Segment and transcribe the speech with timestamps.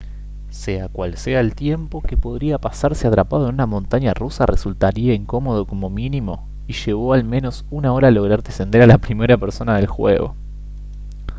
[0.49, 5.67] sea cual sea el tiempo que podría pasarse atrapado en una montaña rusa resultaría incómodo
[5.67, 9.85] como mínimo y llevó al menos una hora lograr descender a la primera persona del
[9.85, 10.33] juego»